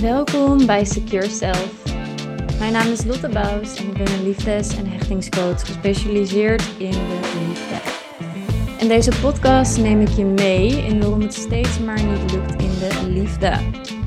[0.00, 1.72] Welkom bij Secure Self.
[2.58, 7.46] Mijn naam is Lotte Bouws en ik ben een liefdes- en hechtingscoach gespecialiseerd in de
[7.48, 7.74] liefde.
[8.78, 12.70] In deze podcast neem ik je mee in waarom het steeds maar niet lukt in
[12.78, 13.52] de liefde.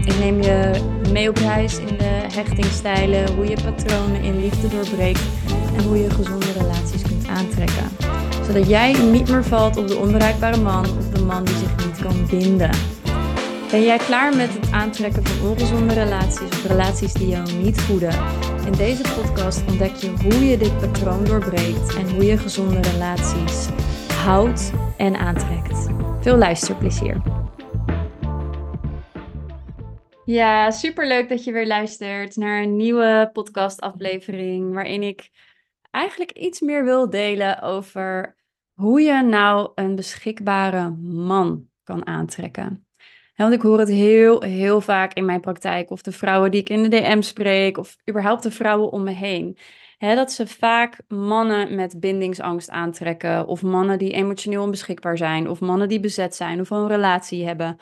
[0.06, 0.72] Ik neem je
[1.12, 5.24] mee op reis in de hechtingstijlen, hoe je patronen in liefde doorbreekt
[5.76, 7.90] en hoe je gezonde relaties kunt aantrekken.
[8.46, 12.02] Zodat jij niet meer valt op de onbereikbare man of de man die zich niet
[12.02, 12.99] kan binden.
[13.70, 18.14] Ben jij klaar met het aantrekken van ongezonde relaties of relaties die jou niet voeden?
[18.66, 23.68] In deze podcast ontdek je hoe je dit patroon doorbreekt en hoe je gezonde relaties
[24.14, 25.88] houdt en aantrekt.
[26.22, 27.22] Veel luisterplezier.
[30.26, 35.30] Ja, superleuk dat je weer luistert naar een nieuwe podcastaflevering waarin ik
[35.92, 38.36] eigenlijk iets meer wil delen over
[38.74, 42.89] hoe je nou een beschikbare man kan aantrekken.
[43.40, 46.70] Want ik hoor het heel, heel vaak in mijn praktijk, of de vrouwen die ik
[46.70, 49.58] in de DM spreek, of überhaupt de vrouwen om me heen.
[49.98, 55.90] Dat ze vaak mannen met bindingsangst aantrekken, of mannen die emotioneel onbeschikbaar zijn, of mannen
[55.90, 57.80] die bezet zijn, of een relatie hebben.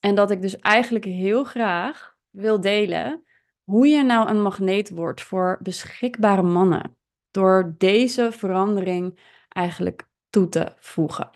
[0.00, 3.24] En dat ik dus eigenlijk heel graag wil delen
[3.62, 6.96] hoe je nou een magneet wordt voor beschikbare mannen.
[7.30, 9.18] Door deze verandering
[9.48, 11.30] eigenlijk toe te voegen.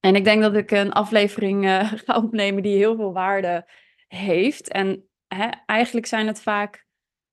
[0.00, 3.68] En ik denk dat ik een aflevering uh, ga opnemen die heel veel waarde
[4.08, 4.68] heeft.
[4.68, 6.86] En hè, eigenlijk zijn het vaak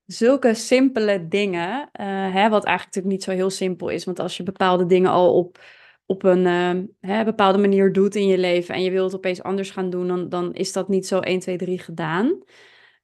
[0.05, 4.05] zulke simpele dingen, uh, hè, wat eigenlijk natuurlijk niet zo heel simpel is.
[4.05, 5.59] Want als je bepaalde dingen al op,
[6.05, 9.43] op een uh, hè, bepaalde manier doet in je leven en je wilt het opeens
[9.43, 12.43] anders gaan doen, dan, dan is dat niet zo 1, 2, 3 gedaan.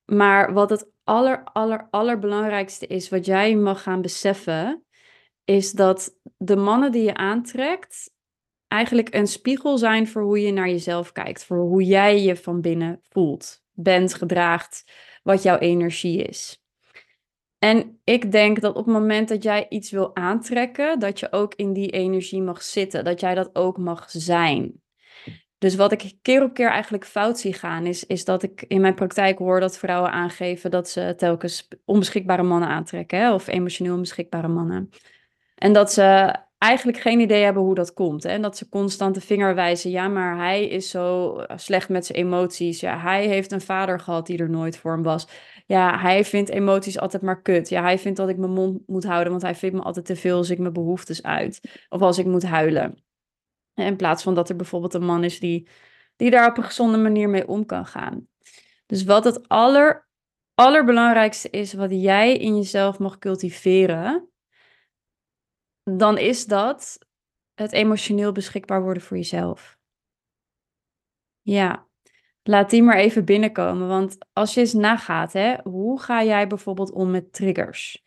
[0.05, 4.83] Maar wat het aller, aller, allerbelangrijkste is, wat jij mag gaan beseffen,
[5.43, 8.12] is dat de mannen die je aantrekt,
[8.73, 12.61] eigenlijk een spiegel zijn voor hoe je naar jezelf kijkt, voor hoe jij je van
[12.61, 14.83] binnen voelt, bent, gedraagt,
[15.23, 16.63] wat jouw energie is.
[17.59, 21.53] En ik denk dat op het moment dat jij iets wil aantrekken, dat je ook
[21.55, 24.81] in die energie mag zitten, dat jij dat ook mag zijn.
[25.57, 28.81] Dus wat ik keer op keer eigenlijk fout zie gaan, is, is dat ik in
[28.81, 33.93] mijn praktijk hoor dat vrouwen aangeven dat ze telkens onbeschikbare mannen aantrekken, hè, of emotioneel
[33.93, 34.89] onbeschikbare mannen.
[35.55, 38.25] En dat ze eigenlijk geen idee hebben hoe dat komt.
[38.25, 39.91] En dat ze constant de vinger wijzen.
[39.91, 42.79] Ja, maar hij is zo eh, slecht met zijn emoties.
[42.79, 45.27] Ja, hij heeft een vader gehad die er nooit voor hem was.
[45.65, 47.69] Ja, hij vindt emoties altijd maar kut.
[47.69, 50.15] Ja, hij vindt dat ik mijn mond moet houden, want hij vindt me altijd te
[50.15, 51.85] veel als ik mijn behoeftes uit.
[51.89, 53.03] Of als ik moet huilen.
[53.73, 55.67] In plaats van dat er bijvoorbeeld een man is die,
[56.15, 58.27] die daar op een gezonde manier mee om kan gaan.
[58.85, 60.07] Dus wat het aller,
[60.53, 64.32] allerbelangrijkste is wat jij in jezelf mag cultiveren,
[65.83, 66.97] dan is dat
[67.53, 69.77] het emotioneel beschikbaar worden voor jezelf.
[71.41, 71.87] Ja,
[72.43, 73.87] laat die maar even binnenkomen.
[73.87, 78.03] Want als je eens nagaat, hè, hoe ga jij bijvoorbeeld om met triggers?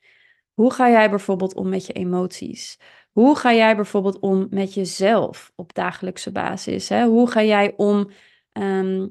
[0.53, 2.79] Hoe ga jij bijvoorbeeld om met je emoties?
[3.13, 6.89] Hoe ga jij bijvoorbeeld om met jezelf op dagelijkse basis?
[6.89, 7.07] Hè?
[7.07, 8.11] Hoe ga jij om
[8.53, 9.09] ehm,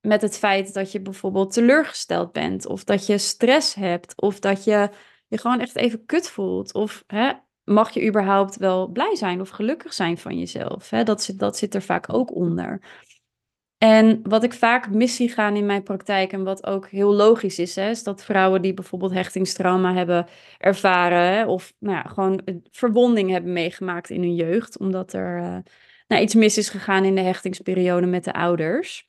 [0.00, 4.64] met het feit dat je bijvoorbeeld teleurgesteld bent, of dat je stress hebt, of dat
[4.64, 4.90] je
[5.26, 7.32] je gewoon echt even kut voelt, of hè,
[7.68, 10.90] mag je überhaupt wel blij zijn of gelukkig zijn van jezelf?
[10.90, 11.02] Hè?
[11.02, 12.80] Dat, zit, dat zit er vaak ook onder.
[13.78, 17.58] En wat ik vaak mis zie gaan in mijn praktijk en wat ook heel logisch
[17.58, 20.26] is, hè, is dat vrouwen die bijvoorbeeld hechtingstrauma hebben
[20.58, 25.56] ervaren hè, of nou ja, gewoon verwonding hebben meegemaakt in hun jeugd, omdat er uh,
[26.08, 29.08] nou, iets mis is gegaan in de hechtingsperiode met de ouders.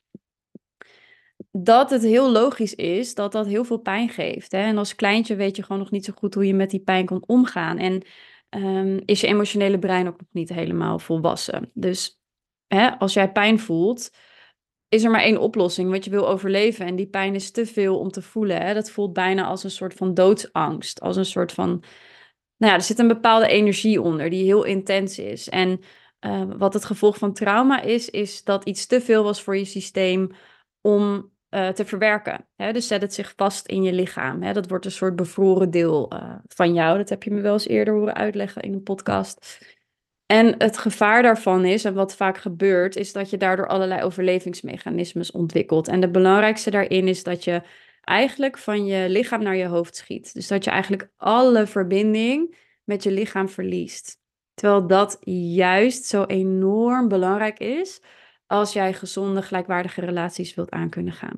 [1.51, 4.51] Dat het heel logisch is dat dat heel veel pijn geeft.
[4.51, 4.59] Hè?
[4.59, 7.05] En als kleintje weet je gewoon nog niet zo goed hoe je met die pijn
[7.05, 7.77] kan omgaan.
[7.77, 8.01] En
[8.49, 11.71] um, is je emotionele brein ook nog niet helemaal volwassen.
[11.73, 12.21] Dus
[12.67, 14.11] hè, als jij pijn voelt,
[14.89, 16.85] is er maar één oplossing, want je wil overleven.
[16.85, 18.61] En die pijn is te veel om te voelen.
[18.61, 18.73] Hè?
[18.73, 21.01] Dat voelt bijna als een soort van doodsangst.
[21.01, 21.69] Als een soort van.
[22.57, 25.49] Nou ja, er zit een bepaalde energie onder die heel intens is.
[25.49, 25.81] En
[26.25, 29.65] uh, wat het gevolg van trauma is, is dat iets te veel was voor je
[29.65, 30.31] systeem
[30.81, 32.47] om uh, te verwerken.
[32.55, 32.73] Hè?
[32.73, 34.41] Dus zet het zich vast in je lichaam.
[34.41, 34.53] Hè?
[34.53, 36.97] Dat wordt een soort bevroren deel uh, van jou.
[36.97, 39.59] Dat heb je me wel eens eerder horen uitleggen in een podcast.
[40.25, 45.31] En het gevaar daarvan is, en wat vaak gebeurt, is dat je daardoor allerlei overlevingsmechanismes
[45.31, 45.87] ontwikkelt.
[45.87, 47.61] En de belangrijkste daarin is dat je
[48.01, 50.33] eigenlijk van je lichaam naar je hoofd schiet.
[50.33, 54.17] Dus dat je eigenlijk alle verbinding met je lichaam verliest.
[54.53, 55.17] Terwijl dat
[55.55, 58.01] juist zo enorm belangrijk is
[58.49, 61.37] als jij gezonde, gelijkwaardige relaties wilt aan kunnen gaan.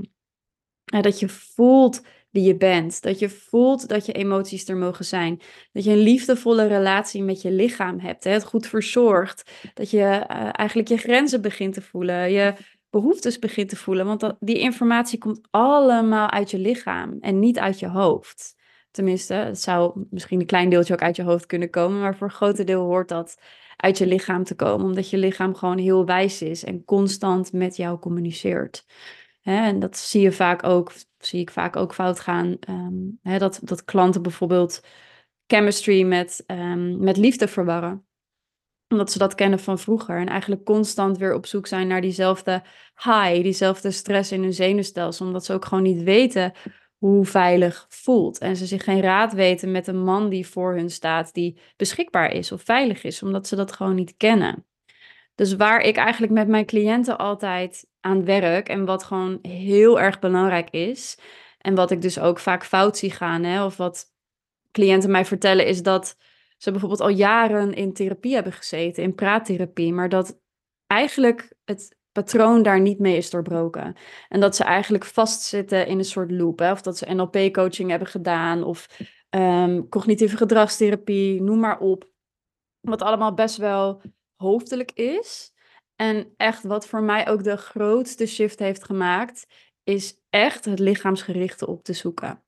[0.86, 3.02] Dat je voelt wie je bent.
[3.02, 5.42] Dat je voelt dat je emoties er mogen zijn.
[5.72, 8.24] Dat je een liefdevolle relatie met je lichaam hebt.
[8.24, 9.52] Het goed verzorgd.
[9.74, 12.32] Dat je uh, eigenlijk je grenzen begint te voelen.
[12.32, 12.54] Je
[12.90, 14.06] behoeftes begint te voelen.
[14.06, 18.56] Want die informatie komt allemaal uit je lichaam en niet uit je hoofd.
[18.92, 22.28] Tenminste, het zou misschien een klein deeltje ook uit je hoofd kunnen komen, maar voor
[22.28, 23.42] een groot deel hoort dat
[23.76, 27.76] uit je lichaam te komen, omdat je lichaam gewoon heel wijs is en constant met
[27.76, 28.86] jou communiceert.
[29.42, 32.58] en dat zie je vaak ook, zie ik vaak ook fout gaan.
[32.70, 34.82] Um, dat, dat klanten bijvoorbeeld
[35.48, 38.06] chemistry met, um, met liefde verwarren
[38.92, 40.18] omdat ze dat kennen van vroeger.
[40.18, 42.64] En eigenlijk constant weer op zoek zijn naar diezelfde
[42.96, 45.26] high, diezelfde stress in hun zenuwstelsel.
[45.26, 46.54] Omdat ze ook gewoon niet weten
[47.02, 48.38] hoe veilig voelt.
[48.38, 52.32] En ze zich geen raad weten met een man die voor hun staat, die beschikbaar
[52.32, 54.66] is of veilig is, omdat ze dat gewoon niet kennen.
[55.36, 60.20] Dus waar ik eigenlijk met mijn cliënten altijd aan werk en wat gewoon heel erg
[60.20, 61.18] belangrijk is,
[61.58, 64.06] en wat ik dus ook vaak fout zie gaan, hè, of wat
[64.72, 66.18] cliënten mij vertellen, is dat
[66.58, 70.40] ze bijvoorbeeld al jaren in therapie hebben gezeten, in praattherapie, maar dat
[70.88, 73.96] eigenlijk het patroon daar niet mee is doorbroken.
[74.30, 76.60] En dat ze eigenlijk vastzitten in een soort loop.
[76.60, 76.72] Hè?
[76.72, 78.88] Of dat ze NLP-coaching hebben gedaan of
[79.30, 82.10] um, cognitieve gedragstherapie, noem maar op.
[82.80, 84.02] Wat allemaal best wel
[84.36, 85.54] hoofdelijk is.
[85.96, 89.46] En echt wat voor mij ook de grootste shift heeft gemaakt,
[89.84, 92.44] is echt het lichaamsgerichte op te zoeken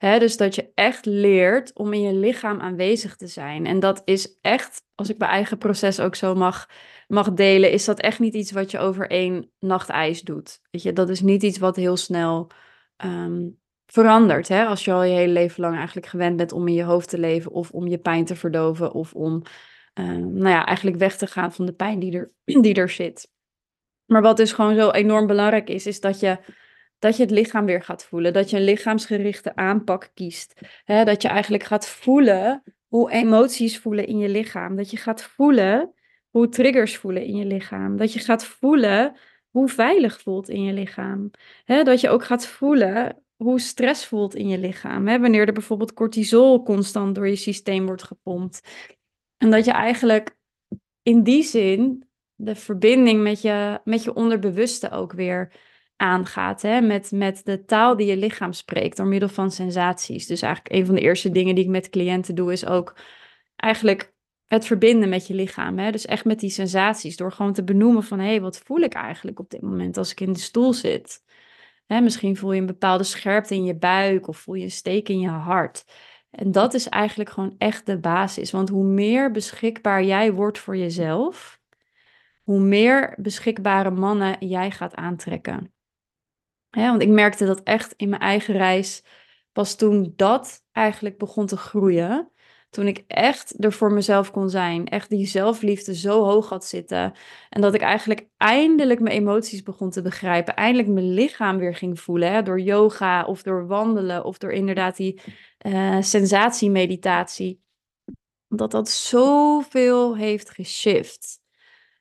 [0.00, 3.66] dus dat je echt leert om in je lichaam aanwezig te zijn.
[3.66, 6.68] En dat is echt, als ik mijn eigen proces ook zo mag,
[7.08, 10.60] mag delen, is dat echt niet iets wat je over één nacht ijs doet.
[10.70, 12.50] Weet je, dat is niet iets wat heel snel
[12.96, 13.48] ehm,
[13.86, 14.50] verandert.
[14.50, 17.18] Als je al je hele leven lang eigenlijk gewend bent om in je hoofd te
[17.18, 19.42] leven, of om je pijn te verdoven, of om
[19.94, 22.32] um, nou ja, eigenlijk weg te gaan van de pijn die er,
[22.64, 23.30] die er zit.
[24.06, 26.38] Maar wat dus gewoon zo enorm belangrijk is, is dat je
[27.00, 28.32] dat je het lichaam weer gaat voelen.
[28.32, 30.60] Dat je een lichaamsgerichte aanpak kiest.
[30.84, 34.76] Dat je eigenlijk gaat voelen hoe emoties voelen in je lichaam.
[34.76, 35.94] Dat je gaat voelen
[36.30, 37.96] hoe triggers voelen in je lichaam.
[37.96, 39.16] Dat je gaat voelen
[39.50, 41.30] hoe veilig voelt in je lichaam.
[41.64, 45.04] Dat je ook gaat voelen hoe stress voelt in je lichaam.
[45.04, 48.60] Wanneer er bijvoorbeeld cortisol constant door je systeem wordt gepompt.
[49.36, 50.36] En dat je eigenlijk
[51.02, 55.52] in die zin de verbinding met je, met je onderbewuste ook weer
[56.00, 56.62] aangaat.
[56.62, 56.80] Hè?
[56.80, 60.26] Met, met de taal die je lichaam spreekt door middel van sensaties.
[60.26, 62.96] Dus eigenlijk een van de eerste dingen die ik met cliënten doe, is ook
[63.56, 64.12] eigenlijk
[64.46, 65.78] het verbinden met je lichaam.
[65.78, 65.90] Hè?
[65.90, 67.16] Dus echt met die sensaties.
[67.16, 70.10] Door gewoon te benoemen van hé, hey, wat voel ik eigenlijk op dit moment als
[70.10, 71.24] ik in de stoel zit?
[71.86, 75.08] Hè, misschien voel je een bepaalde scherpte in je buik of voel je een steek
[75.08, 75.84] in je hart.
[76.30, 78.50] En dat is eigenlijk gewoon echt de basis.
[78.50, 81.60] Want hoe meer beschikbaar jij wordt voor jezelf,
[82.42, 85.72] hoe meer beschikbare mannen jij gaat aantrekken
[86.70, 89.02] want ik merkte dat echt in mijn eigen reis
[89.52, 92.30] pas toen dat eigenlijk begon te groeien.
[92.70, 94.88] Toen ik echt er voor mezelf kon zijn.
[94.88, 97.12] Echt die zelfliefde zo hoog had zitten.
[97.48, 100.56] En dat ik eigenlijk eindelijk mijn emoties begon te begrijpen.
[100.56, 102.32] Eindelijk mijn lichaam weer ging voelen.
[102.32, 105.20] Hè, door yoga of door wandelen of door inderdaad die
[105.66, 107.62] uh, sensatiemeditatie.
[108.48, 111.39] Dat dat zoveel heeft geshift.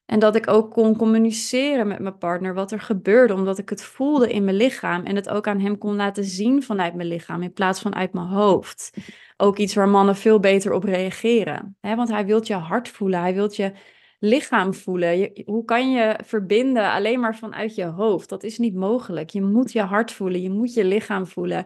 [0.09, 3.83] En dat ik ook kon communiceren met mijn partner wat er gebeurde, omdat ik het
[3.83, 7.41] voelde in mijn lichaam en het ook aan hem kon laten zien vanuit mijn lichaam
[7.41, 8.93] in plaats van uit mijn hoofd.
[9.37, 11.77] Ook iets waar mannen veel beter op reageren.
[11.81, 11.95] Hè?
[11.95, 13.73] Want hij wil je hart voelen, hij wil je
[14.19, 15.31] lichaam voelen.
[15.45, 18.29] Hoe kan je verbinden alleen maar vanuit je hoofd?
[18.29, 19.29] Dat is niet mogelijk.
[19.29, 21.65] Je moet je hart voelen, je moet je lichaam voelen.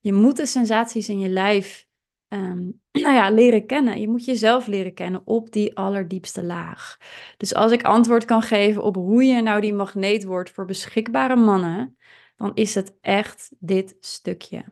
[0.00, 1.86] Je moet de sensaties in je lijf
[2.32, 2.70] Ehm,
[3.04, 4.00] nou ja, leren kennen.
[4.00, 6.96] Je moet jezelf leren kennen op die allerdiepste laag.
[7.36, 11.36] Dus als ik antwoord kan geven op hoe je nou die magneet wordt voor beschikbare
[11.36, 11.96] mannen,
[12.36, 14.64] dan is het echt dit stukje.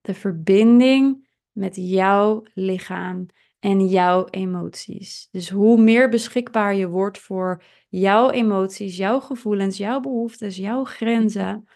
[0.00, 3.26] De verbinding met jouw lichaam
[3.58, 5.28] en jouw emoties.
[5.30, 11.68] Dus hoe meer beschikbaar je wordt voor jouw emoties, jouw gevoelens, jouw behoeftes, jouw grenzen,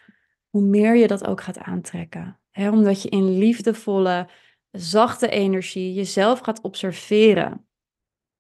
[0.49, 2.41] hoe meer je dat ook gaat aantrekken.
[2.53, 4.29] omdat je in liefdevolle
[4.71, 7.69] zachte energie, jezelf gaat observeren.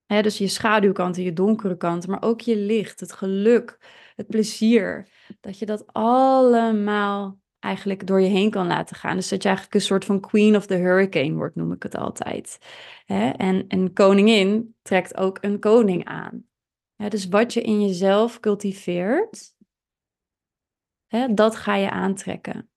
[0.06, 3.78] dus je schaduwkanten, je donkere kanten, maar ook je licht, het geluk,
[4.16, 5.08] het plezier.
[5.40, 9.16] Dat je dat allemaal eigenlijk door je heen kan laten gaan.
[9.16, 11.94] Dus dat je eigenlijk een soort van queen of the hurricane wordt, noem ik het
[11.94, 12.58] altijd.
[13.36, 16.44] en een koningin trekt ook een koning aan.
[17.08, 19.54] dus wat je in jezelf cultiveert,
[21.30, 22.70] dat ga je aantrekken.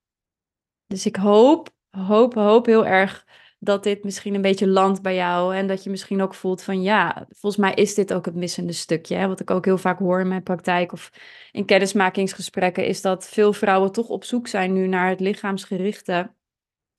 [0.86, 3.28] Dus ik hoop, hoop, hoop heel erg
[3.64, 5.56] dat dit misschien een beetje landt bij jou.
[5.56, 8.74] En dat je misschien ook voelt van ja, volgens mij is dit ook het missende
[8.74, 9.16] stukje.
[9.16, 9.28] Hè?
[9.28, 11.12] Wat ik ook heel vaak hoor in mijn praktijk of
[11.52, 16.32] in kennismakingsgesprekken, is dat veel vrouwen toch op zoek zijn nu naar het lichaamsgerichte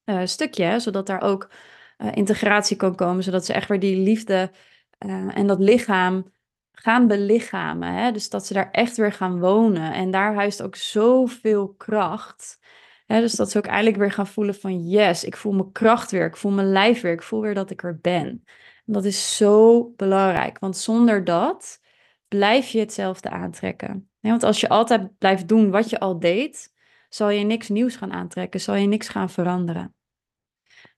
[0.04, 0.80] uh, stukje.
[0.80, 1.50] Zodat daar ook
[1.98, 4.50] uh, integratie kan komen, zodat ze echt weer die liefde
[5.06, 6.32] uh, en dat lichaam
[6.72, 7.92] gaan belichamen.
[7.94, 8.12] Hè?
[8.12, 9.92] Dus dat ze daar echt weer gaan wonen.
[9.92, 12.58] En daar huist ook zoveel kracht.
[13.06, 16.26] Dus dat ze ook eigenlijk weer gaan voelen van yes, ik voel mijn kracht weer.
[16.26, 17.12] Ik voel mijn lijf weer.
[17.12, 18.26] Ik voel weer dat ik er ben.
[18.86, 20.58] En dat is zo belangrijk.
[20.58, 21.80] Want zonder dat
[22.28, 24.10] blijf je hetzelfde aantrekken.
[24.20, 26.72] want als je altijd blijft doen wat je al deed,
[27.08, 28.60] zal je niks nieuws gaan aantrekken.
[28.60, 29.94] Zal je niks gaan veranderen.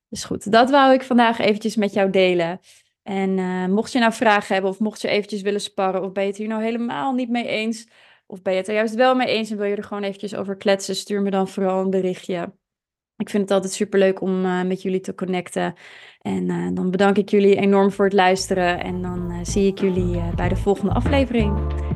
[0.08, 2.60] Dus goed, dat wou ik vandaag eventjes met jou delen.
[3.02, 6.22] En uh, mocht je nou vragen hebben of mocht je eventjes willen sparren of ben
[6.22, 7.88] je het hier nou helemaal niet mee eens
[8.26, 10.34] of ben je het er juist wel mee eens en wil je er gewoon eventjes
[10.34, 12.52] over kletsen, stuur me dan vooral een berichtje.
[13.16, 15.74] Ik vind het altijd super leuk om uh, met jullie te connecten.
[16.20, 20.34] En uh, dan bedank ik jullie enorm voor het luisteren en dan zie ik jullie
[20.34, 21.95] bij de volgende aflevering.